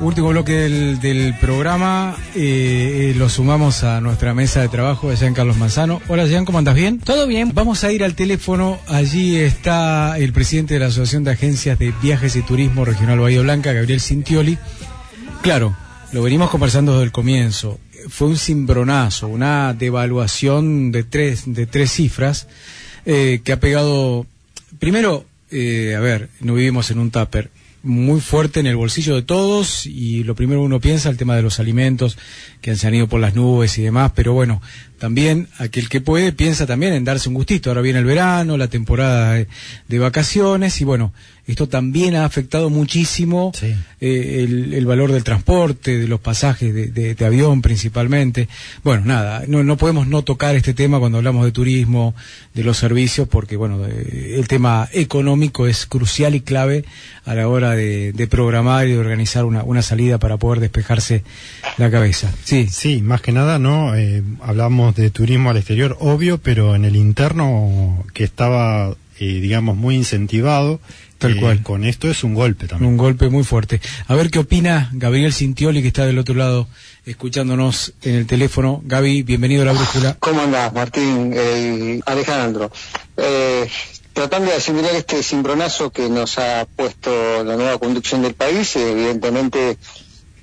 Último 0.00 0.28
bloque 0.28 0.52
del, 0.52 1.34
programa 1.40 2.16
eh, 2.34 3.10
eh, 3.10 3.14
lo 3.16 3.28
sumamos 3.28 3.84
a 3.84 4.00
nuestra 4.00 4.34
mesa 4.34 4.60
de 4.60 4.68
trabajo 4.68 5.08
de 5.08 5.16
Jean 5.16 5.34
Carlos 5.34 5.56
Manzano. 5.56 6.02
Hola 6.08 6.26
Jean, 6.26 6.44
¿cómo 6.44 6.58
andas 6.58 6.74
bien? 6.74 6.98
Todo 6.98 7.26
bien. 7.26 7.52
Vamos 7.54 7.82
a 7.84 7.92
ir 7.92 8.04
al 8.04 8.14
teléfono. 8.14 8.78
Allí 8.86 9.36
está 9.36 10.18
el 10.18 10.32
presidente 10.32 10.74
de 10.74 10.80
la 10.80 10.86
Asociación 10.86 11.24
de 11.24 11.30
Agencias 11.30 11.78
de 11.78 11.94
Viajes 12.02 12.36
y 12.36 12.42
Turismo 12.42 12.84
Regional 12.84 13.18
Bahía 13.18 13.40
Blanca, 13.40 13.72
Gabriel 13.72 14.00
Cintioli. 14.00 14.58
Claro, 15.42 15.74
lo 16.12 16.22
venimos 16.22 16.50
conversando 16.50 16.92
desde 16.92 17.04
el 17.04 17.12
comienzo. 17.12 17.78
Fue 18.08 18.28
un 18.28 18.36
cimbronazo, 18.36 19.28
una 19.28 19.72
devaluación 19.72 20.92
de 20.92 21.04
tres, 21.04 21.44
de 21.46 21.66
tres 21.66 21.92
cifras 21.92 22.46
eh, 23.06 23.40
que 23.42 23.52
ha 23.52 23.60
pegado. 23.60 24.26
Primero, 24.78 25.24
a 25.50 26.00
ver, 26.00 26.28
no 26.40 26.54
vivimos 26.54 26.90
en 26.90 26.98
un 26.98 27.10
tupper 27.10 27.50
muy 27.86 28.20
fuerte 28.20 28.60
en 28.60 28.66
el 28.66 28.76
bolsillo 28.76 29.14
de 29.14 29.22
todos 29.22 29.86
y 29.86 30.24
lo 30.24 30.34
primero 30.34 30.60
uno 30.62 30.80
piensa 30.80 31.08
el 31.08 31.16
tema 31.16 31.36
de 31.36 31.42
los 31.42 31.60
alimentos 31.60 32.18
que 32.60 32.76
se 32.76 32.86
han 32.86 32.94
ido 32.94 33.06
por 33.06 33.20
las 33.20 33.34
nubes 33.34 33.78
y 33.78 33.82
demás, 33.82 34.12
pero 34.14 34.34
bueno, 34.34 34.60
también 34.98 35.48
aquel 35.58 35.88
que 35.88 36.00
puede 36.00 36.32
piensa 36.32 36.66
también 36.66 36.92
en 36.92 37.04
darse 37.04 37.28
un 37.28 37.34
gustito. 37.34 37.70
Ahora 37.70 37.82
viene 37.82 37.98
el 38.00 38.04
verano, 38.04 38.56
la 38.56 38.68
temporada 38.68 39.34
de, 39.88 39.98
vacaciones 39.98 40.80
y 40.80 40.84
bueno, 40.84 41.12
esto 41.46 41.68
también 41.68 42.16
ha 42.16 42.24
afectado 42.24 42.70
muchísimo 42.70 43.52
eh, 44.00 44.46
el, 44.72 44.86
valor 44.86 45.12
del 45.12 45.22
transporte, 45.24 45.98
de 45.98 46.08
los 46.08 46.20
pasajes 46.20 46.74
de, 46.92 47.16
avión 47.24 47.62
principalmente. 47.62 48.48
Bueno, 48.82 49.04
nada, 49.04 49.44
no, 49.46 49.62
no, 49.62 49.76
podemos 49.76 50.06
no 50.06 50.22
tocar 50.22 50.56
este 50.56 50.74
tema 50.74 50.98
cuando 50.98 51.18
hablamos 51.18 51.44
de 51.44 51.52
turismo, 51.52 52.14
de 52.54 52.64
los 52.64 52.78
servicios, 52.78 53.28
porque 53.28 53.56
bueno, 53.56 53.84
el 53.86 54.48
tema 54.48 54.88
económico 54.92 55.66
es 55.66 55.86
crucial 55.86 56.34
y 56.34 56.40
clave 56.40 56.84
a 57.24 57.34
la 57.34 57.48
hora 57.48 57.72
de, 57.72 58.28
programar 58.30 58.88
y 58.88 58.92
de 58.92 58.98
organizar 58.98 59.44
una, 59.44 59.62
una 59.62 59.82
salida 59.82 60.18
para 60.18 60.36
poder 60.36 60.60
despejarse 60.60 61.22
la 61.76 61.90
cabeza. 61.90 62.32
Sí, 62.44 62.68
sí, 62.70 63.02
más 63.02 63.20
que 63.20 63.32
nada, 63.32 63.58
¿no? 63.58 63.94
Eh, 63.94 64.22
hablamos 64.40 64.94
de 64.94 65.10
turismo 65.10 65.50
al 65.50 65.56
exterior, 65.56 65.96
obvio, 66.00 66.38
pero 66.38 66.74
en 66.74 66.84
el 66.84 66.96
interno 66.96 68.04
que 68.14 68.24
estaba, 68.24 68.96
eh, 69.18 69.40
digamos, 69.40 69.76
muy 69.76 69.94
incentivado. 69.96 70.80
Tal 71.18 71.36
eh, 71.36 71.40
cual. 71.40 71.62
Con 71.62 71.84
esto 71.84 72.10
es 72.10 72.24
un 72.24 72.34
golpe 72.34 72.66
también. 72.66 72.90
Un 72.90 72.96
golpe 72.96 73.28
muy 73.28 73.44
fuerte. 73.44 73.80
A 74.06 74.14
ver 74.14 74.30
qué 74.30 74.38
opina 74.38 74.90
Gabriel 74.92 75.32
Cintioli, 75.32 75.82
que 75.82 75.88
está 75.88 76.06
del 76.06 76.18
otro 76.18 76.34
lado 76.34 76.68
escuchándonos 77.04 77.94
en 78.02 78.16
el 78.16 78.26
teléfono. 78.26 78.82
Gaby, 78.84 79.22
bienvenido 79.22 79.62
a 79.62 79.66
la 79.66 79.72
brújula. 79.72 80.16
¿Cómo 80.18 80.42
andás, 80.42 80.72
Martín? 80.72 81.32
Eh, 81.34 82.00
Alejandro. 82.06 82.70
tratando 84.12 84.50
de 84.50 84.56
asimilar 84.56 84.94
este 84.94 85.22
cimbronazo 85.22 85.90
que 85.90 86.08
nos 86.08 86.38
ha 86.38 86.66
puesto 86.76 87.44
la 87.44 87.56
nueva 87.56 87.78
conducción 87.78 88.22
del 88.22 88.34
país, 88.34 88.74
evidentemente 88.76 89.76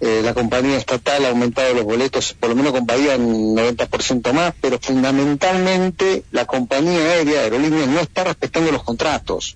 eh, 0.06 0.22
la 0.22 0.34
compañía 0.34 0.76
estatal 0.76 1.24
ha 1.24 1.30
aumentado 1.30 1.74
los 1.74 1.86
boletos, 1.86 2.34
por 2.34 2.50
lo 2.50 2.58
menos 2.58 2.74
con 2.74 2.86
Bahía 2.86 3.16
un 3.16 3.56
90% 3.56 4.34
más, 4.34 4.54
pero 4.60 4.78
fundamentalmente 4.78 6.26
la 6.32 6.44
compañía 6.44 7.00
aérea, 7.00 7.40
aerolínea, 7.40 7.86
no 7.86 8.02
está 8.02 8.26
respetando 8.26 8.74
los 8.74 8.84
contratos. 8.84 9.56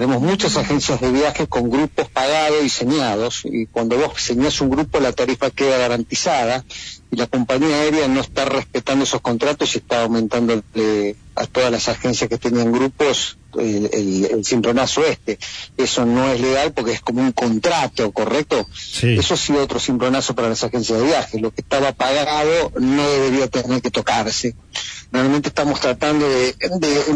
Tenemos 0.00 0.22
muchas 0.22 0.56
agencias 0.56 0.98
de 1.02 1.12
viajes 1.12 1.46
con 1.46 1.68
grupos 1.68 2.08
pagados, 2.08 2.62
diseñados, 2.62 3.42
y 3.44 3.66
cuando 3.66 3.98
vos 3.98 4.14
diseñás 4.14 4.58
un 4.62 4.70
grupo 4.70 4.98
la 4.98 5.12
tarifa 5.12 5.50
queda 5.50 5.76
garantizada, 5.76 6.64
y 7.10 7.16
la 7.16 7.26
compañía 7.26 7.82
aérea 7.82 8.08
no 8.08 8.22
está 8.22 8.46
respetando 8.46 9.04
esos 9.04 9.20
contratos 9.20 9.74
y 9.74 9.78
está 9.80 10.04
aumentando 10.04 10.62
a 11.34 11.46
todas 11.46 11.70
las 11.70 11.90
agencias 11.90 12.30
que 12.30 12.38
tenían 12.38 12.72
grupos 12.72 13.36
el, 13.58 13.90
el, 13.92 14.44
este. 15.08 15.38
Eso 15.76 16.04
no 16.04 16.30
es 16.32 16.40
legal 16.40 16.72
porque 16.72 16.92
es 16.92 17.00
como 17.00 17.22
un 17.22 17.32
contrato, 17.32 18.10
¿correcto? 18.12 18.66
Eso 19.02 19.36
sí 19.36 19.52
otro 19.52 19.80
cimbronazo 19.80 20.34
para 20.34 20.48
las 20.48 20.62
agencias 20.64 21.00
de 21.00 21.06
viajes. 21.06 21.40
Lo 21.40 21.50
que 21.50 21.62
estaba 21.62 21.92
pagado 21.92 22.72
no 22.78 23.08
debería 23.08 23.48
tener 23.48 23.82
que 23.82 23.90
tocarse. 23.90 24.54
Normalmente 25.12 25.48
estamos 25.48 25.80
tratando 25.80 26.28
de, 26.28 26.54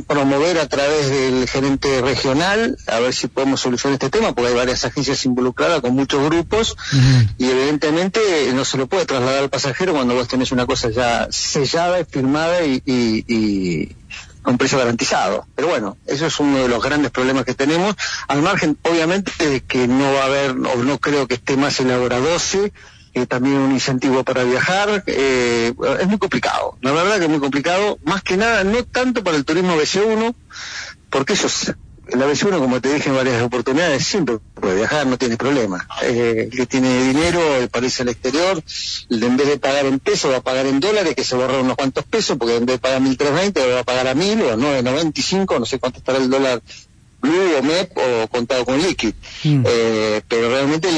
promover 0.06 0.58
a 0.58 0.66
través 0.66 1.10
del 1.10 1.48
gerente 1.48 2.00
regional, 2.00 2.76
a 2.88 2.98
ver 2.98 3.14
si 3.14 3.28
podemos 3.28 3.60
solucionar 3.60 3.94
este 3.94 4.10
tema, 4.10 4.34
porque 4.34 4.48
hay 4.48 4.56
varias 4.56 4.84
agencias 4.84 5.24
involucradas 5.26 5.80
con 5.80 5.94
muchos 5.94 6.24
grupos, 6.24 6.76
y 7.38 7.48
evidentemente 7.48 8.20
no 8.52 8.64
se 8.64 8.78
lo 8.78 8.88
puede 8.88 9.06
trasladar 9.06 9.44
al 9.44 9.50
pasajero 9.50 9.92
cuando 9.92 10.14
vos 10.14 10.26
tenés 10.26 10.50
una 10.50 10.66
cosa 10.66 10.90
ya 10.90 11.28
sellada, 11.30 12.04
firmada 12.04 12.64
y, 12.64 12.82
y, 12.84 13.94
a 14.44 14.50
un 14.50 14.58
precio 14.58 14.78
garantizado. 14.78 15.46
Pero 15.54 15.68
bueno, 15.68 15.96
eso 16.06 16.26
es 16.26 16.38
uno 16.38 16.58
de 16.58 16.68
los 16.68 16.82
grandes 16.82 17.10
problemas 17.10 17.44
que 17.44 17.54
tenemos, 17.54 17.96
al 18.28 18.42
margen, 18.42 18.78
obviamente, 18.82 19.32
de 19.38 19.62
que 19.62 19.88
no 19.88 20.12
va 20.12 20.22
a 20.22 20.26
haber, 20.26 20.50
o 20.52 20.76
no 20.84 20.98
creo 20.98 21.26
que 21.26 21.34
esté 21.34 21.56
más 21.56 21.80
en 21.80 21.88
la 21.88 21.98
hora 21.98 22.18
12, 22.20 22.72
también 23.28 23.58
un 23.58 23.72
incentivo 23.72 24.24
para 24.24 24.42
viajar, 24.44 25.04
eh, 25.06 25.72
es 26.00 26.06
muy 26.08 26.18
complicado, 26.18 26.76
la 26.80 26.92
verdad 26.92 27.18
que 27.18 27.24
es 27.24 27.30
muy 27.30 27.38
complicado, 27.38 27.98
más 28.04 28.22
que 28.22 28.36
nada, 28.36 28.64
no 28.64 28.84
tanto 28.84 29.22
para 29.22 29.36
el 29.36 29.44
turismo 29.44 29.76
BC1, 29.76 30.34
porque 31.10 31.34
eso 31.34 31.48
la 32.12 32.26
BC1, 32.26 32.58
como 32.58 32.80
te 32.80 32.92
dije 32.92 33.08
en 33.08 33.16
varias 33.16 33.42
oportunidades, 33.42 34.06
siempre 34.06 34.38
puede 34.54 34.76
viajar, 34.76 35.06
no 35.06 35.16
tiene 35.16 35.36
problema. 35.36 35.86
Eh, 36.02 36.48
el 36.50 36.56
que 36.56 36.66
tiene 36.66 37.04
dinero, 37.04 37.40
para 37.70 37.86
irse 37.86 38.02
al 38.02 38.10
exterior, 38.10 38.62
en 39.08 39.36
vez 39.36 39.48
de 39.48 39.58
pagar 39.58 39.86
en 39.86 39.98
pesos, 39.98 40.30
va 40.30 40.38
a 40.38 40.42
pagar 40.42 40.66
en 40.66 40.80
dólares, 40.80 41.14
que 41.14 41.24
se 41.24 41.34
borra 41.34 41.60
unos 41.60 41.76
cuantos 41.76 42.04
pesos, 42.04 42.36
porque 42.38 42.56
en 42.56 42.66
vez 42.66 42.76
de 42.76 42.80
pagar 42.80 43.00
1.320, 43.00 43.74
va 43.74 43.80
a 43.80 43.84
pagar 43.84 44.08
a 44.08 44.14
1.000 44.14 44.42
o 44.42 44.50
a 44.50 44.56
9.95, 44.56 45.58
no 45.58 45.66
sé 45.66 45.78
cuánto 45.78 45.98
estará 45.98 46.18
el 46.18 46.30
dólar 46.30 46.62
Blue 47.24 47.56
o 47.58 47.62
MEP 47.62 47.96
o 47.96 48.28
contado 48.28 48.66
con 48.66 48.78
Liquid. 48.80 49.14
Mm. 49.44 49.64
Eh, 49.66 50.20
pero 50.28 50.50
realmente 50.50 50.88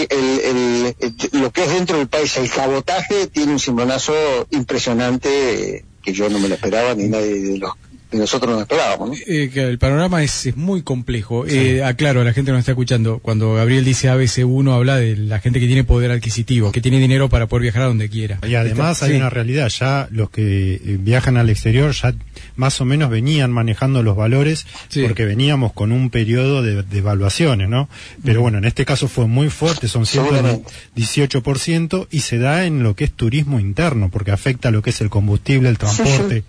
lo 1.32 1.52
que 1.52 1.62
es 1.62 1.72
dentro 1.72 1.98
del 1.98 2.08
país, 2.08 2.36
el 2.36 2.50
cabotaje, 2.50 3.28
tiene 3.28 3.52
un 3.52 3.60
cimbronazo 3.60 4.12
impresionante 4.50 5.84
que 6.02 6.12
yo 6.12 6.28
no 6.28 6.40
me 6.40 6.48
lo 6.48 6.54
esperaba 6.54 6.94
ni 6.94 7.08
nadie 7.08 7.40
de 7.40 7.58
los 7.58 7.72
nosotros 8.12 8.54
no 8.54 8.60
esperábamos. 8.60 9.18
Eh, 9.26 9.50
el 9.54 9.78
panorama 9.78 10.22
es, 10.22 10.56
muy 10.56 10.82
complejo. 10.82 11.46
Eh, 11.46 11.82
aclaro, 11.82 12.24
la 12.24 12.32
gente 12.32 12.52
nos 12.52 12.60
está 12.60 12.72
escuchando. 12.72 13.18
Cuando 13.18 13.54
Gabriel 13.54 13.84
dice 13.84 14.08
ABC1, 14.08 14.72
habla 14.72 14.96
de 14.96 15.16
la 15.16 15.40
gente 15.40 15.60
que 15.60 15.66
tiene 15.66 15.84
poder 15.84 16.10
adquisitivo, 16.10 16.72
que 16.72 16.80
tiene 16.80 16.98
dinero 16.98 17.28
para 17.28 17.46
poder 17.46 17.62
viajar 17.62 17.82
a 17.82 17.86
donde 17.86 18.08
quiera. 18.08 18.38
Y 18.46 18.54
además 18.54 19.02
hay 19.02 19.16
una 19.16 19.30
realidad, 19.30 19.68
ya 19.68 20.08
los 20.10 20.30
que 20.30 20.74
eh, 20.74 20.98
viajan 21.00 21.36
al 21.36 21.50
exterior 21.50 21.92
ya 21.92 22.14
más 22.54 22.80
o 22.80 22.84
menos 22.84 23.10
venían 23.10 23.50
manejando 23.50 24.02
los 24.02 24.16
valores 24.16 24.66
porque 25.02 25.24
veníamos 25.24 25.72
con 25.72 25.92
un 25.92 26.10
periodo 26.10 26.62
de, 26.62 26.84
evaluaciones, 26.96 27.68
¿no? 27.68 27.88
Pero 28.24 28.40
bueno, 28.40 28.58
en 28.58 28.64
este 28.64 28.84
caso 28.84 29.08
fue 29.08 29.26
muy 29.26 29.50
fuerte, 29.50 29.88
son 29.88 30.04
118% 30.04 32.08
y 32.10 32.20
se 32.20 32.38
da 32.38 32.64
en 32.64 32.82
lo 32.82 32.94
que 32.94 33.04
es 33.04 33.12
turismo 33.12 33.60
interno 33.60 34.10
porque 34.10 34.30
afecta 34.30 34.70
lo 34.70 34.82
que 34.82 34.90
es 34.90 35.00
el 35.00 35.10
combustible, 35.10 35.68
el 35.68 35.78
transporte. 35.78 36.44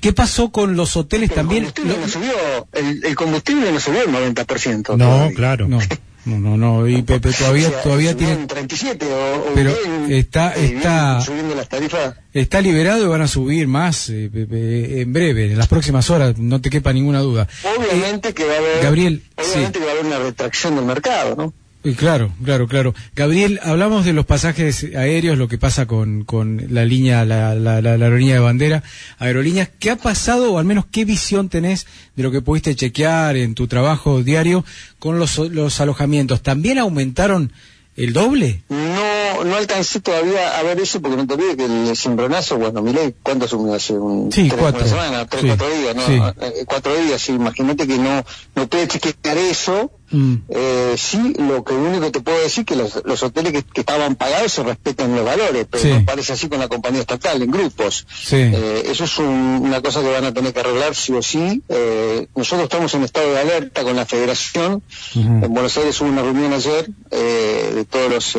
¿Qué 0.00 0.12
pasó 0.12 0.50
con 0.50 0.76
los 0.76 0.96
hoteles 1.02 1.30
el 1.30 1.36
también? 1.36 1.64
Combustible 1.64 1.98
no 1.98 2.08
subió, 2.08 2.68
el, 2.72 3.14
combustible 3.14 3.72
no 3.72 3.80
subió 3.80 4.02
el 4.02 4.34
90%. 4.34 4.96
No, 4.96 5.30
claro. 5.34 5.68
No. 5.68 5.78
No, 6.24 6.38
no, 6.38 6.56
no, 6.56 6.86
y 6.86 7.02
Pepe 7.02 7.32
todavía 7.32 7.82
todavía 7.82 8.16
tiene 8.16 8.46
37 8.46 9.06
o, 9.06 9.54
pero 9.56 9.74
está 10.08 10.54
está 10.54 11.20
subiendo 11.20 11.56
las 11.56 11.68
tarifas. 11.68 12.14
Está 12.32 12.60
liberado 12.60 13.04
y 13.04 13.08
van 13.08 13.22
a 13.22 13.26
subir 13.26 13.66
más 13.66 14.08
eh, 14.08 14.30
en 14.32 15.12
breve, 15.12 15.50
en 15.50 15.58
las 15.58 15.66
próximas 15.66 16.10
horas, 16.10 16.38
no 16.38 16.60
te 16.60 16.70
quepa 16.70 16.92
ninguna 16.92 17.18
duda. 17.18 17.48
Obviamente 17.76 18.34
que 18.34 18.44
va 18.44 18.54
a 18.54 18.58
haber 18.58 18.82
Gabriel, 18.84 19.24
obviamente 19.36 19.80
que 19.80 19.84
va 19.84 19.90
a 19.90 19.94
haber 19.94 20.06
una 20.06 20.18
retracción 20.20 20.76
del 20.76 20.84
mercado, 20.84 21.34
¿no? 21.34 21.52
Claro, 21.96 22.32
claro, 22.44 22.68
claro. 22.68 22.94
Gabriel, 23.14 23.58
hablamos 23.62 24.04
de 24.04 24.12
los 24.12 24.24
pasajes 24.24 24.84
aéreos, 24.96 25.36
lo 25.36 25.48
que 25.48 25.58
pasa 25.58 25.86
con, 25.86 26.24
con 26.24 26.66
la 26.70 26.84
línea, 26.84 27.24
la, 27.24 27.54
la, 27.54 27.80
la, 27.80 27.90
aerolínea 27.90 28.34
de 28.34 28.40
bandera, 28.40 28.82
aerolíneas. 29.18 29.68
¿Qué 29.78 29.90
ha 29.90 29.96
pasado, 29.96 30.52
o 30.52 30.58
al 30.58 30.64
menos 30.64 30.86
qué 30.90 31.04
visión 31.04 31.48
tenés 31.48 31.86
de 32.14 32.22
lo 32.22 32.30
que 32.30 32.40
pudiste 32.40 32.76
chequear 32.76 33.36
en 33.36 33.54
tu 33.54 33.66
trabajo 33.66 34.22
diario 34.22 34.64
con 34.98 35.18
los, 35.18 35.38
los 35.38 35.80
alojamientos? 35.80 36.42
¿También 36.42 36.78
aumentaron 36.78 37.52
el 37.96 38.12
doble? 38.12 38.62
No, 38.68 39.44
no 39.44 39.56
alcancé 39.56 40.00
todavía 40.00 40.58
a 40.58 40.62
ver 40.62 40.80
eso 40.80 41.00
porque 41.02 41.16
no 41.16 41.26
te 41.26 41.34
olvides 41.34 41.56
que 41.56 41.64
el 41.64 41.96
cimbronazo, 41.96 42.58
bueno, 42.58 42.80
miré, 42.82 43.14
¿cuánto 43.22 43.46
asumió 43.46 43.74
hace? 43.74 43.94
Un, 43.94 44.30
sí, 44.30 44.48
tres, 44.48 44.60
cuatro. 44.60 44.86
Una 44.86 45.26
tres, 45.26 45.44
cuatro 45.46 45.68
días, 45.68 45.96
¿no? 45.96 46.06
Sí. 46.06 46.20
Eh, 46.40 46.64
cuatro 46.66 46.96
días, 46.96 47.20
sí, 47.20 47.32
imagínate 47.32 47.86
que 47.86 47.98
no, 47.98 48.24
no 48.54 48.66
puede 48.68 48.88
chequear 48.88 49.36
eso 49.38 49.90
Mm. 50.12 50.34
Eh, 50.50 50.94
sí, 50.96 51.34
lo 51.38 51.64
que 51.64 51.72
único 51.72 52.04
que 52.04 52.10
te 52.10 52.20
puedo 52.20 52.38
decir 52.40 52.64
que 52.64 52.76
los, 52.76 53.02
los 53.04 53.22
hoteles 53.22 53.52
que, 53.52 53.80
estaban 53.80 54.14
pagados 54.14 54.52
se 54.52 54.62
respetan 54.62 55.16
los 55.16 55.24
valores, 55.24 55.66
pero 55.68 55.94
no 55.94 56.04
parece 56.04 56.34
así 56.34 56.48
con 56.48 56.60
la 56.60 56.68
compañía 56.68 57.00
estatal, 57.00 57.42
en 57.42 57.50
grupos. 57.50 58.06
Eh, 58.30 58.82
eso 58.86 59.04
es 59.04 59.18
una 59.18 59.80
cosa 59.80 60.02
que 60.02 60.10
van 60.10 60.24
a 60.24 60.32
tener 60.32 60.52
que 60.52 60.60
arreglar 60.60 60.94
sí 60.94 61.12
o 61.12 61.22
sí. 61.22 61.62
Eh, 61.68 62.26
nosotros 62.36 62.64
estamos 62.64 62.94
en 62.94 63.04
estado 63.04 63.32
de 63.32 63.40
alerta 63.40 63.82
con 63.82 63.96
la 63.96 64.06
federación. 64.06 64.82
En 65.14 65.52
Buenos 65.52 65.76
Aires 65.78 66.00
hubo 66.00 66.08
una 66.08 66.22
reunión 66.22 66.52
ayer 66.52 66.88
de 67.10 67.86
todos 67.88 68.10
los, 68.10 68.38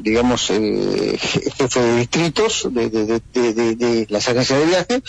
digamos, 0.00 0.46
jefes 0.46 1.74
de 1.74 1.96
distritos 1.96 2.68
de, 2.70 2.88
de, 2.88 3.20
de, 3.32 3.74
de 3.76 4.06
las 4.08 4.28
agencias 4.28 4.58
de 4.58 4.66
viaje 4.66 5.02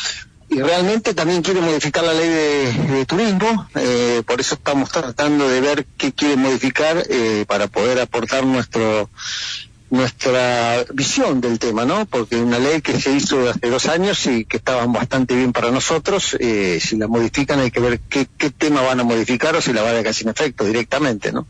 realmente 0.64 1.14
también 1.14 1.42
quiere 1.42 1.62
modificar 1.62 2.04
la 2.04 2.14
ley 2.14 2.30
de, 2.30 3.06
turismo, 3.06 3.68
eh, 3.76 4.24
por 4.26 4.40
eso 4.40 4.56
estamos 4.56 4.90
tratando 4.90 5.48
de 5.48 5.62
ver 5.62 5.86
qué 5.98 6.12
quiere 6.12 6.36
modificar 6.36 7.04
eh, 7.10 7.46
para 7.48 7.68
poder 7.68 8.00
aportar 8.00 8.46
nuestro 8.46 9.10
nuestra 9.90 10.84
visión 10.94 11.42
del 11.42 11.60
tema, 11.60 11.86
¿no? 11.86 12.06
Porque 12.06 12.38
una 12.38 12.60
ley 12.60 12.82
que 12.82 13.00
se 13.00 13.12
hizo 13.12 13.50
hace 13.50 13.70
dos 13.70 13.88
años 13.88 14.26
y 14.28 14.46
que 14.46 14.58
estaba 14.58 14.86
bastante 14.86 15.36
bien 15.36 15.52
para 15.52 15.72
nosotros, 15.72 16.36
eh, 16.40 16.80
si 16.82 16.98
la 16.98 17.08
modifican 17.08 17.60
hay 17.60 17.72
que 17.72 17.80
ver 17.80 18.00
qué, 18.10 18.28
qué, 18.38 18.50
tema 18.52 18.82
van 18.82 19.00
a 19.00 19.04
modificar 19.04 19.56
o 19.56 19.62
si 19.62 19.74
la 19.74 19.82
van 19.82 19.94
a 19.94 19.98
dejar 19.98 20.14
sin 20.14 20.30
efecto 20.30 20.66
directamente, 20.66 21.32
¿no? 21.32 21.48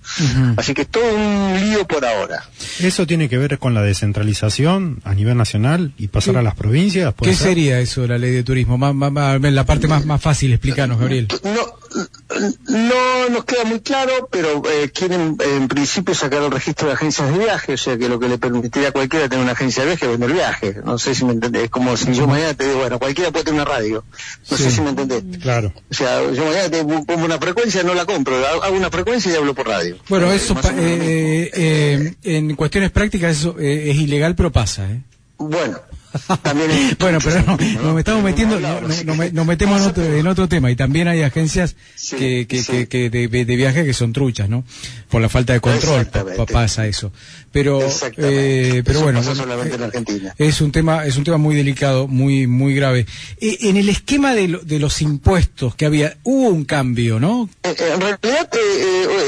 Así 0.58 0.74
que 0.74 0.84
es 0.84 0.88
todo 0.88 1.04
un 1.14 1.60
lío 1.60 1.86
por 1.88 2.06
ahora. 2.06 2.44
¿Eso 2.80 3.08
tiene 3.08 3.30
que 3.30 3.38
ver 3.38 3.58
con 3.58 3.74
la 3.74 3.82
descentralización 3.82 5.02
a 5.04 5.14
nivel 5.14 5.38
nacional 5.38 5.94
y 5.98 6.08
pasar 6.08 6.38
a 6.38 6.42
las 6.42 6.56
provincias? 6.56 7.14
¿Qué 7.22 7.36
sería 7.36 7.80
eso, 7.80 8.06
la 8.06 8.18
ley 8.18 8.32
de 8.32 8.44
turismo? 8.44 8.78
la 8.80 9.66
parte 9.66 9.88
más, 9.88 10.06
más 10.06 10.22
fácil, 10.22 10.54
explícanos, 10.54 11.00
Gabriel. 11.00 11.28
No, 11.44 11.80
no 12.68 13.30
nos 13.30 13.46
queda 13.46 13.64
muy 13.64 13.80
claro, 13.80 14.30
pero 14.32 14.64
eh, 14.70 14.92
quieren 14.94 15.38
en 15.40 15.68
principio 15.68 16.14
sacar 16.14 16.44
el 16.44 16.52
registro 16.52 16.88
de 16.88 16.94
agencias 16.94 17.32
de 17.32 17.40
viaje, 17.40 17.74
o 17.74 17.78
sea 17.78 17.98
que 17.98 18.08
lo 18.08 18.20
que 18.20 18.28
le 18.28 18.38
permitiría 18.38 18.90
a 18.90 18.92
cualquiera 18.92 19.28
tener 19.28 19.44
una 19.44 19.54
agencia 19.54 19.84
de 19.84 19.90
viaje 19.90 20.06
es 20.06 20.12
vender 20.12 20.34
viaje. 20.34 20.76
No 20.84 20.98
sé 20.98 21.16
si 21.16 21.26
me 21.26 21.34
entendés. 21.34 21.64
Es 21.64 21.70
como 21.70 21.96
si 21.98 22.14
yo 22.14 22.28
mañana 22.28 22.54
te 22.54 22.66
digo, 22.66 22.80
bueno, 22.80 23.00
cualquiera 23.00 23.32
puede 23.32 23.46
tener 23.46 23.62
una 23.62 23.70
radio. 23.70 24.04
No 24.50 24.58
sé 24.58 24.72
si 24.72 24.82
me 24.82 24.90
entendés. 24.90 25.24
Claro. 25.42 25.74
O 25.90 25.94
sea, 25.94 26.32
yo 26.32 26.46
mañana 26.46 26.70
te 26.70 26.84
pongo 26.84 27.26
una 27.26 27.40
frecuencia, 27.40 27.84
no 27.84 27.94
la 27.94 28.06
compro, 28.06 28.36
hago 28.46 28.76
una 28.76 28.90
frecuencia 28.90 29.32
y 29.32 29.36
hablo 29.36 29.54
por 29.54 29.68
radio. 29.68 29.98
Bueno, 30.08 30.32
eso 30.32 30.56
eh, 30.78 31.50
eh, 31.54 32.14
en 32.24 32.56
cuestiones 32.56 32.92
prácticas 32.92 33.38
eso 33.38 33.56
es 33.60 33.96
ilegal, 33.96 34.36
pero 34.36 34.52
pasa, 34.52 34.90
¿eh? 34.90 35.02
Bueno, 35.38 35.80
bueno, 37.00 37.20
pero 37.24 37.44
no, 37.44 37.58
nos 37.58 38.00
estamos 38.00 38.24
metiendo, 38.24 38.60
nos 38.60 39.46
metemos 39.46 39.82
en 39.82 39.88
otro, 39.88 40.04
en 40.04 40.28
otro 40.28 40.48
tema 40.48 40.72
y 40.72 40.76
también 40.76 41.08
hay 41.08 41.22
agencias 41.22 41.76
que, 42.18 42.48
que, 42.48 42.88
que, 42.88 43.10
de, 43.10 43.28
de, 43.28 43.56
viaje 43.56 43.86
que 43.86 43.94
son 43.94 44.14
truchas, 44.14 44.50
¿no? 44.50 44.64
Por 45.10 45.22
la 45.22 45.30
falta 45.30 45.54
de 45.54 45.60
control 45.60 46.08
pasa 46.52 46.88
eso. 46.88 47.12
Pero, 47.52 47.80
eh, 48.18 48.84
pero 48.86 49.02
bueno, 49.02 49.22
es 50.38 50.62
un 50.62 50.72
tema, 50.72 51.06
es 51.06 51.18
un 51.18 51.24
tema 51.24 51.38
muy 51.38 51.56
delicado, 51.56 52.08
muy, 52.08 52.46
muy 52.46 52.76
grave. 52.76 53.08
Eh, 53.42 53.58
en 53.62 53.78
el 53.78 53.90
esquema 53.90 54.36
de, 54.36 54.60
de 54.64 54.80
los 54.80 55.02
impuestos 55.02 55.76
que 55.76 55.86
había, 55.86 56.18
hubo 56.24 56.50
un 56.50 56.66
cambio, 56.66 57.20
¿no? 57.20 57.50
Eh, 57.64 57.76
en 57.80 58.02
realidad 58.02 58.50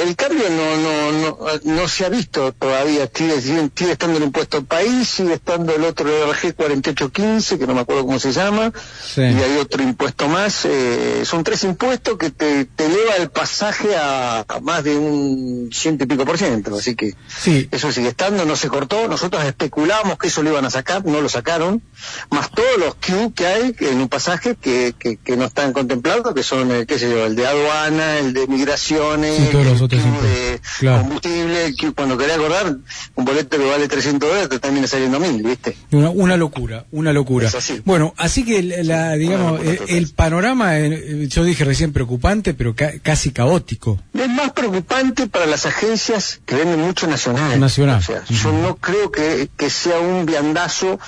el 0.06 0.16
cambio 0.16 0.46
no, 0.50 0.78
no, 0.78 1.12
no, 1.12 1.38
no 1.64 1.88
se 1.88 2.06
ha 2.06 2.10
visto 2.10 2.52
todavía. 2.54 3.10
Sigue, 3.14 3.42
sigue, 3.42 3.92
estando 3.92 4.18
el 4.18 4.24
impuesto 4.24 4.58
al 4.58 4.66
país, 4.66 5.08
sigue 5.08 5.34
estando 5.34 5.76
el 5.76 5.84
otro 5.84 6.08
RG 6.32 6.54
4815, 6.80 7.60
que 7.60 7.68
no 7.68 7.74
me 7.74 7.82
acuerdo 7.82 8.06
cómo 8.06 8.20
se 8.20 8.32
llama, 8.32 8.72
y 9.18 9.22
hay 9.22 9.58
otro 9.60 9.84
impuesto 9.84 10.28
más. 10.28 10.66
Eh, 10.66 11.24
son 11.26 11.44
tres 11.44 11.64
impuestos 11.64 12.18
que 12.18 12.30
te, 12.30 12.66
te 12.66 12.86
eleva 12.86 13.16
el 13.18 13.30
pasaje 13.30 13.90
a, 13.98 14.46
más 14.62 14.84
de 14.84 14.98
un 14.98 15.70
ciento 15.74 16.04
y 16.04 16.08
pico 16.08 16.26
por 16.26 16.38
ciento. 16.38 16.76
Así 16.76 16.96
que 16.96 17.16
sí. 17.28 17.68
eso 17.72 17.92
sigue 17.92 18.10
estando, 18.10 18.46
no 18.46 18.56
se 18.56 18.70
cortó. 18.70 19.08
Nosotros 19.08 19.44
especulábamos 19.44 20.18
que 20.18 20.28
eso 20.28 20.44
lo 20.44 20.52
iban 20.52 20.66
a 20.66 20.70
sacar, 20.70 21.06
no 21.06 21.22
lo 21.22 21.30
sacaron. 21.30 21.82
Más 22.30 22.52
todos 22.52 22.78
los 22.78 22.96
Q 22.96 23.34
que 23.36 23.48
hay 23.48 23.76
en 23.80 24.02
un 24.02 24.10
pasaje 24.10 24.56
que, 24.56 24.94
que, 24.98 25.18
que 25.18 25.38
no 25.38 25.46
están 25.46 25.74
contemplados, 25.74 26.34
que 26.34 26.44
son, 26.44 26.72
eh, 26.72 26.86
qué 26.86 26.98
sé 26.98 27.10
yo, 27.10 27.26
el 27.26 27.36
de 27.36 27.48
aduana, 27.48 28.18
el 28.20 28.34
de 28.34 28.48
migraciones, 28.48 29.40
el 29.40 29.52
de 29.52 30.62
combustible, 30.80 31.66
el 31.66 31.76
Q, 31.76 31.94
cuando 31.96 32.18
querés 32.18 32.36
acordar, 32.36 32.78
un 33.16 33.26
boleto 33.26 33.58
que 33.58 33.66
vale 33.66 33.88
300 33.88 34.30
dólares 34.30 34.50
te 34.50 34.60
termina 34.60 34.88
saliendo 34.88 35.20
mil, 35.20 35.42
¿viste? 35.44 35.76
Una, 35.92 36.10
una 36.10 36.38
locura 36.38 36.61
una 36.92 37.14
locura. 37.14 37.50
Bueno, 37.86 38.14
así 38.18 38.44
que 38.44 38.62
la, 38.84 39.14
digamos, 39.16 39.62
el, 39.88 40.10
panorama, 40.10 40.78
eh, 40.80 41.28
yo 41.28 41.44
dije 41.44 41.64
recién 41.66 41.94
preocupante, 41.94 42.54
pero 42.54 42.76
casi 42.76 43.32
caótico. 43.32 44.00
Es 44.14 44.30
más 44.30 44.52
preocupante 44.52 45.28
para 45.28 45.46
las 45.46 45.66
agencias 45.66 46.42
que 46.46 46.56
venden 46.56 46.82
mucho 46.82 47.08
nacional. 47.08 47.60
Nacional. 47.60 48.02
Yo 48.30 48.52
no 48.52 48.76
creo 48.76 49.12
que, 49.12 49.50
sea 49.70 50.00
un 50.00 50.26
viandazo 50.26 51.00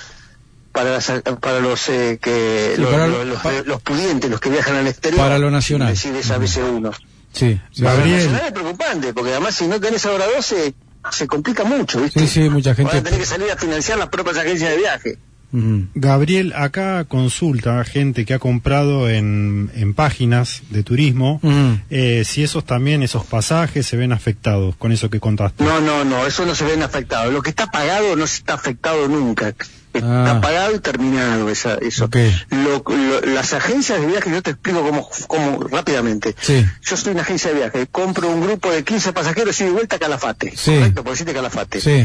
para, 0.72 0.98
para 1.40 1.60
los 1.60 1.88
eh, 1.88 2.18
que 2.20 2.74
los, 2.78 3.82
pudientes, 3.82 4.30
los 4.30 4.40
que 4.40 4.50
viajan 4.50 4.76
al 4.76 4.86
exterior. 4.86 5.20
Para 5.20 5.38
lo 5.38 5.50
nacional. 5.50 5.90
Decir 5.90 6.14
esa 6.16 6.38
BC1. 6.38 6.94
Sí, 7.32 7.60
Gabriel. 7.76 8.16
nacional 8.16 8.42
es 8.46 8.52
preocupante, 8.52 9.12
porque 9.12 9.32
además 9.32 9.54
si 9.56 9.66
no 9.66 9.80
tenés 9.80 10.06
ahora 10.06 10.24
12, 10.34 10.74
se 11.10 11.26
complica 11.26 11.64
mucho, 11.64 12.00
¿viste? 12.00 12.20
Sí, 12.20 12.28
sí, 12.28 12.48
mucha 12.48 12.74
gente. 12.74 12.92
Van 12.92 13.00
a 13.00 13.02
tener 13.02 13.20
que 13.20 13.26
salir 13.26 13.50
a 13.50 13.56
financiar 13.56 13.98
las 13.98 14.08
propias 14.08 14.36
agencias 14.38 14.70
de 14.70 14.76
viaje. 14.76 15.18
Gabriel, 15.94 16.52
acá 16.56 17.04
consulta 17.04 17.84
gente 17.84 18.24
que 18.24 18.34
ha 18.34 18.38
comprado 18.38 19.08
en, 19.08 19.70
en 19.74 19.94
páginas 19.94 20.62
de 20.70 20.82
turismo 20.82 21.40
eh, 21.90 22.24
si 22.24 22.42
esos 22.42 22.64
también, 22.64 23.02
esos 23.02 23.24
pasajes 23.24 23.86
se 23.86 23.96
ven 23.96 24.12
afectados 24.12 24.74
con 24.76 24.92
eso 24.92 25.10
que 25.10 25.20
contaste. 25.20 25.62
No, 25.62 25.80
no, 25.80 26.04
no, 26.04 26.26
eso 26.26 26.44
no 26.44 26.54
se 26.54 26.64
ven 26.64 26.82
afectados. 26.82 27.32
Lo 27.32 27.42
que 27.42 27.50
está 27.50 27.70
pagado 27.70 28.16
no 28.16 28.26
se 28.26 28.38
está 28.38 28.54
afectado 28.54 29.08
nunca. 29.08 29.54
Está 29.92 30.32
ah. 30.32 30.40
pagado 30.40 30.74
y 30.74 30.80
terminado 30.80 31.48
esa, 31.48 31.74
eso. 31.76 32.10
las 33.26 33.52
agencias 33.52 34.00
de 34.00 34.06
viaje, 34.08 34.30
yo 34.30 34.42
te 34.42 34.50
explico 34.50 34.82
cómo, 34.82 35.08
cómo 35.28 35.62
rápidamente. 35.68 36.34
Yo 36.82 36.96
soy 36.96 37.12
una 37.12 37.22
agencia 37.22 37.52
de 37.52 37.58
viaje, 37.58 37.86
compro 37.86 38.28
un 38.28 38.40
grupo 38.40 38.72
de 38.72 38.82
15 38.82 39.12
pasajeros 39.12 39.60
y 39.60 39.64
de 39.64 39.70
vuelta 39.70 39.96
a 39.96 39.98
Calafate. 40.00 40.52
Correcto, 40.64 41.04
por 41.04 41.12
decirte 41.12 41.32
Calafate. 41.32 41.80
Sí 41.80 42.04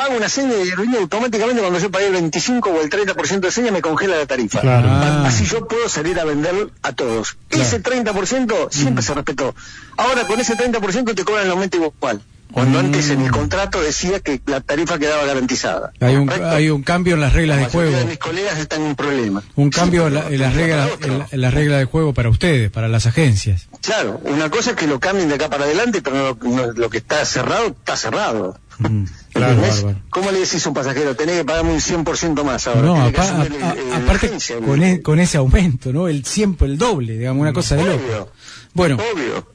hago 0.00 0.16
una 0.16 0.28
seña 0.28 0.54
y 0.56 0.70
aerolínea 0.70 1.00
automáticamente 1.00 1.60
cuando 1.60 1.78
yo 1.78 1.90
pagué 1.90 2.06
el 2.06 2.12
25 2.12 2.70
o 2.70 2.80
el 2.80 2.90
30% 2.90 3.40
de 3.40 3.50
seña 3.50 3.70
me 3.70 3.82
congela 3.82 4.16
la 4.16 4.26
tarifa. 4.26 4.60
Ah. 4.64 5.24
Así 5.26 5.44
yo 5.44 5.66
puedo 5.66 5.88
salir 5.88 6.18
a 6.18 6.24
vender 6.24 6.70
a 6.82 6.92
todos. 6.92 7.36
Ese 7.50 7.82
30% 7.82 8.68
siempre 8.70 9.02
se 9.02 9.14
respetó. 9.14 9.54
Ahora 9.96 10.26
con 10.26 10.40
ese 10.40 10.56
30% 10.56 11.14
te 11.14 11.24
cobran 11.24 11.46
el 11.46 11.50
aumento 11.52 11.76
igual. 11.76 12.22
Cuando 12.52 12.78
mm. 12.82 12.86
antes 12.86 13.10
en 13.10 13.20
el 13.20 13.30
contrato 13.30 13.80
decía 13.80 14.20
que 14.20 14.40
la 14.46 14.60
tarifa 14.60 14.98
quedaba 14.98 15.24
garantizada. 15.24 15.92
Hay 16.00 16.16
un, 16.16 16.30
hay 16.30 16.68
un 16.70 16.82
cambio 16.82 17.14
en 17.14 17.20
las 17.20 17.32
reglas 17.32 17.58
de 17.58 17.66
juego. 17.66 18.06
mis 18.06 18.18
colegas 18.18 18.58
están 18.58 18.82
en 18.82 18.96
problema. 18.96 19.42
Un 19.54 19.70
cambio 19.70 20.08
en, 20.08 20.14
las 20.14 20.54
reglas, 20.54 20.90
en, 21.30 21.40
la 21.40 21.50
regla 21.50 21.78
de 21.78 21.84
juego 21.84 22.12
para 22.12 22.28
ustedes, 22.28 22.70
para 22.70 22.88
las 22.88 23.06
agencias. 23.06 23.68
Claro, 23.82 24.20
una 24.24 24.50
cosa 24.50 24.70
es 24.70 24.76
que 24.76 24.86
lo 24.86 24.98
cambien 24.98 25.28
de 25.28 25.36
acá 25.36 25.48
para 25.48 25.64
adelante, 25.64 26.02
pero 26.02 26.36
lo 26.74 26.90
que 26.90 26.98
está 26.98 27.24
cerrado, 27.24 27.68
está 27.68 27.96
cerrado. 27.96 28.58
Mm, 28.78 29.04
claro, 29.32 29.62
¿Cómo 30.10 30.30
le 30.30 30.40
decís 30.40 30.64
a 30.64 30.68
un 30.68 30.74
pasajero? 30.74 31.14
Tenés 31.16 31.38
que 31.38 31.44
pagarme 31.44 31.72
un 31.72 31.80
100% 31.80 32.44
más 32.44 32.66
ahora. 32.66 32.82
No, 32.82 33.02
aparte 33.02 34.30
con, 34.64 34.82
e, 34.82 35.02
con, 35.02 35.20
ese 35.20 35.38
aumento, 35.38 35.92
¿no? 35.92 36.08
El 36.08 36.24
100, 36.24 36.56
el 36.60 36.78
doble, 36.78 37.18
digamos, 37.18 37.40
una 37.40 37.52
cosa 37.52 37.76
de 37.76 37.84
loco. 37.84 38.30
Bueno, 38.72 38.98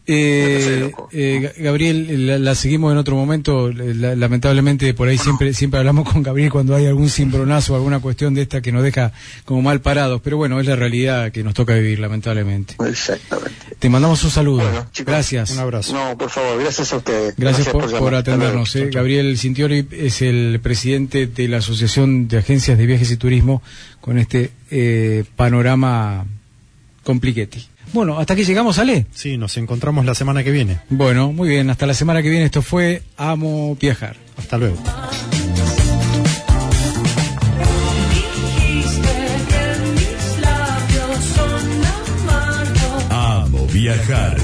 eh, 0.05 0.91
eh, 1.13 1.53
Gabriel, 1.57 2.43
la, 2.43 2.53
seguimos 2.53 2.91
en 2.91 2.97
otro 2.97 3.15
momento. 3.15 3.71
lamentablemente, 3.71 4.93
por 4.93 5.07
ahí 5.07 5.17
siempre 5.17 5.53
siempre 5.53 5.79
hablamos 5.79 6.11
con 6.11 6.21
Gabriel 6.21 6.51
cuando 6.51 6.75
hay 6.75 6.85
algún 6.85 7.09
cimbronazo 7.09 7.73
o 7.73 7.75
alguna 7.77 7.99
cuestión 7.99 8.33
de 8.33 8.41
esta 8.41 8.61
que 8.61 8.73
nos 8.73 8.83
deja 8.83 9.13
como 9.45 9.61
mal 9.61 9.79
parados. 9.79 10.19
Pero 10.21 10.35
bueno, 10.35 10.59
es 10.59 10.67
la 10.67 10.75
realidad 10.75 11.31
que 11.31 11.43
nos 11.43 11.53
toca 11.53 11.75
vivir, 11.75 11.99
lamentablemente. 11.99 12.75
Exactamente. 12.85 13.55
Te 13.79 13.89
mandamos 13.89 14.21
un 14.23 14.31
saludo. 14.31 14.63
gracias. 15.05 15.51
Un 15.51 15.59
abrazo. 15.59 15.93
No, 15.93 16.17
por 16.17 16.29
favor, 16.29 16.59
gracias 16.59 16.91
a 16.91 16.97
ustedes. 16.97 17.35
Gracias, 17.37 17.69
por, 17.69 18.15
atendernos. 18.15 18.75
Eh. 18.75 18.89
Gabriel 18.91 19.37
Es 19.71 20.21
el 20.21 20.59
presidente 20.61 21.27
de 21.27 21.47
la 21.47 21.57
Asociación 21.57 22.27
de 22.27 22.37
Agencias 22.37 22.77
de 22.77 22.85
Viajes 22.85 23.11
y 23.11 23.17
Turismo 23.17 23.61
con 24.01 24.17
este 24.17 24.51
panorama 25.35 26.25
compliquete. 27.03 27.59
Bueno, 27.93 28.17
hasta 28.17 28.33
aquí 28.33 28.43
llegamos, 28.43 28.79
Ale. 28.79 29.05
Sí, 29.11 29.37
nos 29.37 29.55
encontramos 29.57 30.05
la 30.05 30.15
semana 30.15 30.43
que 30.43 30.51
viene. 30.51 30.79
Bueno, 30.89 31.31
muy 31.31 31.47
bien, 31.47 31.69
hasta 31.69 31.85
la 31.85 31.93
semana 31.93 32.21
que 32.21 32.29
viene. 32.29 32.45
Esto 32.45 32.61
fue 32.61 33.03
Amo 33.15 33.77
Viajar. 33.79 34.17
Hasta 34.37 34.57
luego. 34.57 34.77
Amo 43.09 43.67
Viajar. 43.67 44.37